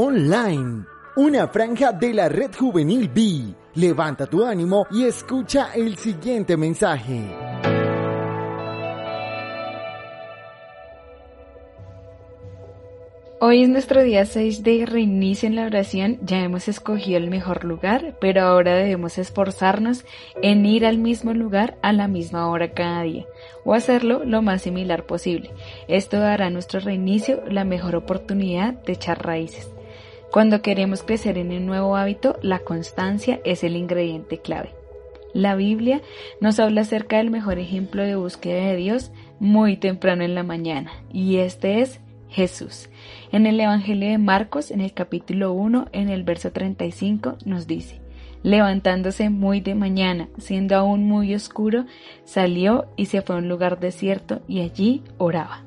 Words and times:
Online, 0.00 0.84
una 1.16 1.48
franja 1.48 1.90
de 1.90 2.14
la 2.14 2.28
red 2.28 2.52
juvenil 2.56 3.08
B. 3.08 3.52
Levanta 3.74 4.26
tu 4.26 4.44
ánimo 4.44 4.86
y 4.92 5.02
escucha 5.02 5.70
el 5.74 5.96
siguiente 5.96 6.56
mensaje. 6.56 7.20
Hoy 13.40 13.64
es 13.64 13.68
nuestro 13.68 14.04
día 14.04 14.24
6 14.24 14.62
de 14.62 14.86
reinicio 14.86 15.48
en 15.48 15.56
la 15.56 15.66
oración, 15.66 16.20
ya 16.22 16.44
hemos 16.44 16.68
escogido 16.68 17.18
el 17.18 17.28
mejor 17.28 17.64
lugar, 17.64 18.16
pero 18.20 18.42
ahora 18.42 18.76
debemos 18.76 19.18
esforzarnos 19.18 20.04
en 20.42 20.64
ir 20.64 20.86
al 20.86 20.98
mismo 20.98 21.34
lugar 21.34 21.76
a 21.82 21.92
la 21.92 22.06
misma 22.06 22.48
hora 22.48 22.72
cada 22.72 23.02
día, 23.02 23.26
o 23.64 23.74
hacerlo 23.74 24.22
lo 24.24 24.42
más 24.42 24.62
similar 24.62 25.06
posible. 25.06 25.50
Esto 25.88 26.20
dará 26.20 26.46
a 26.46 26.50
nuestro 26.50 26.78
reinicio 26.78 27.42
la 27.48 27.64
mejor 27.64 27.96
oportunidad 27.96 28.74
de 28.74 28.92
echar 28.92 29.26
raíces. 29.26 29.68
Cuando 30.30 30.60
queremos 30.60 31.02
crecer 31.02 31.38
en 31.38 31.52
un 31.52 31.64
nuevo 31.64 31.96
hábito, 31.96 32.38
la 32.42 32.58
constancia 32.58 33.40
es 33.44 33.64
el 33.64 33.76
ingrediente 33.76 34.38
clave. 34.38 34.74
La 35.32 35.54
Biblia 35.54 36.02
nos 36.42 36.60
habla 36.60 36.82
acerca 36.82 37.16
del 37.16 37.30
mejor 37.30 37.58
ejemplo 37.58 38.02
de 38.02 38.14
búsqueda 38.14 38.66
de 38.66 38.76
Dios 38.76 39.10
muy 39.40 39.78
temprano 39.78 40.24
en 40.24 40.34
la 40.34 40.42
mañana, 40.42 40.92
y 41.10 41.38
este 41.38 41.80
es 41.80 42.00
Jesús. 42.28 42.90
En 43.32 43.46
el 43.46 43.58
Evangelio 43.58 44.10
de 44.10 44.18
Marcos, 44.18 44.70
en 44.70 44.82
el 44.82 44.92
capítulo 44.92 45.52
1, 45.52 45.88
en 45.92 46.10
el 46.10 46.24
verso 46.24 46.52
35, 46.52 47.38
nos 47.46 47.66
dice, 47.66 48.00
levantándose 48.42 49.30
muy 49.30 49.60
de 49.60 49.74
mañana, 49.74 50.28
siendo 50.36 50.76
aún 50.76 51.04
muy 51.04 51.34
oscuro, 51.34 51.86
salió 52.24 52.86
y 52.96 53.06
se 53.06 53.22
fue 53.22 53.36
a 53.36 53.38
un 53.38 53.48
lugar 53.48 53.80
desierto 53.80 54.42
y 54.46 54.60
allí 54.60 55.02
oraba. 55.16 55.62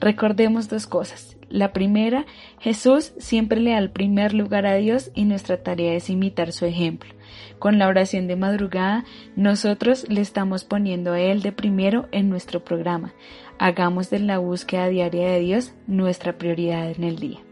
Recordemos 0.00 0.68
dos 0.68 0.88
cosas. 0.88 1.33
La 1.48 1.72
primera, 1.72 2.26
Jesús 2.60 3.12
siempre 3.18 3.60
le 3.60 3.70
da 3.72 3.78
el 3.78 3.90
primer 3.90 4.34
lugar 4.34 4.66
a 4.66 4.74
Dios 4.76 5.10
y 5.14 5.24
nuestra 5.24 5.62
tarea 5.62 5.94
es 5.94 6.10
imitar 6.10 6.52
su 6.52 6.64
ejemplo. 6.66 7.12
Con 7.58 7.78
la 7.78 7.88
oración 7.88 8.26
de 8.26 8.36
madrugada, 8.36 9.04
nosotros 9.36 10.08
le 10.08 10.20
estamos 10.20 10.64
poniendo 10.64 11.12
a 11.12 11.20
Él 11.20 11.42
de 11.42 11.52
primero 11.52 12.08
en 12.12 12.28
nuestro 12.28 12.64
programa. 12.64 13.12
Hagamos 13.58 14.10
de 14.10 14.18
la 14.18 14.38
búsqueda 14.38 14.88
diaria 14.88 15.28
de 15.30 15.40
Dios 15.40 15.74
nuestra 15.86 16.36
prioridad 16.38 16.90
en 16.90 17.04
el 17.04 17.16
día. 17.18 17.43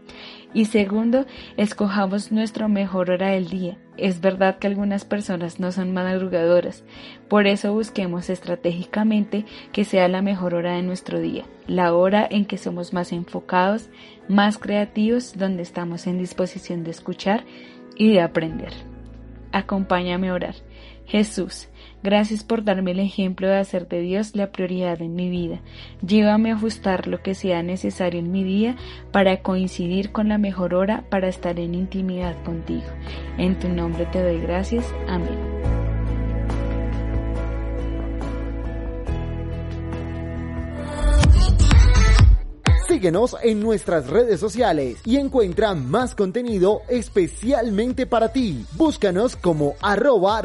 Y 0.53 0.65
segundo, 0.65 1.25
escojamos 1.57 2.31
nuestra 2.31 2.67
mejor 2.67 3.09
hora 3.09 3.29
del 3.29 3.49
día. 3.49 3.77
Es 3.97 4.21
verdad 4.21 4.59
que 4.59 4.67
algunas 4.67 5.05
personas 5.05 5.59
no 5.59 5.71
son 5.71 5.93
madrugadoras, 5.93 6.83
por 7.27 7.47
eso 7.47 7.73
busquemos 7.73 8.29
estratégicamente 8.29 9.45
que 9.71 9.85
sea 9.85 10.07
la 10.07 10.21
mejor 10.21 10.55
hora 10.55 10.75
de 10.75 10.83
nuestro 10.83 11.19
día, 11.19 11.45
la 11.67 11.93
hora 11.93 12.27
en 12.29 12.45
que 12.45 12.57
somos 12.57 12.93
más 12.93 13.11
enfocados, 13.11 13.89
más 14.27 14.57
creativos, 14.57 15.37
donde 15.37 15.63
estamos 15.63 16.07
en 16.07 16.17
disposición 16.17 16.83
de 16.83 16.91
escuchar 16.91 17.45
y 17.95 18.11
de 18.13 18.21
aprender. 18.21 18.73
Acompáñame 19.51 20.29
a 20.29 20.33
orar. 20.33 20.55
Jesús, 21.05 21.67
Gracias 22.03 22.43
por 22.43 22.65
darme 22.65 22.91
el 22.91 22.99
ejemplo 22.99 23.47
de 23.47 23.55
hacer 23.55 23.87
de 23.87 24.01
Dios 24.01 24.35
la 24.35 24.51
prioridad 24.51 25.01
en 25.01 25.15
mi 25.15 25.29
vida. 25.29 25.61
Llévame 26.05 26.51
a 26.51 26.55
ajustar 26.55 27.07
lo 27.07 27.21
que 27.21 27.33
sea 27.33 27.63
necesario 27.63 28.19
en 28.19 28.31
mi 28.31 28.43
día 28.43 28.75
para 29.11 29.41
coincidir 29.41 30.11
con 30.11 30.27
la 30.27 30.37
mejor 30.37 30.73
hora 30.73 31.05
para 31.09 31.29
estar 31.29 31.57
en 31.59 31.75
intimidad 31.75 32.35
contigo. 32.43 32.83
En 33.37 33.57
tu 33.57 33.69
nombre 33.69 34.05
te 34.07 34.21
doy 34.21 34.41
gracias. 34.41 34.93
Amén. 35.07 35.53
Síguenos 42.87 43.35
en 43.41 43.59
nuestras 43.59 44.07
redes 44.07 44.39
sociales 44.39 44.99
y 45.05 45.17
encuentra 45.17 45.73
más 45.73 46.15
contenido 46.15 46.81
especialmente 46.89 48.05
para 48.05 48.31
ti. 48.31 48.65
Búscanos 48.77 49.35
como 49.35 49.75
arroba. 49.81 50.41